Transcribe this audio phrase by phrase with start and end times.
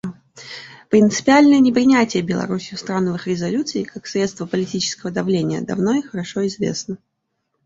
[0.89, 6.97] Принципиальное неприятие Беларусью страновых резолюций как средства политического давления давно и хорошо известно.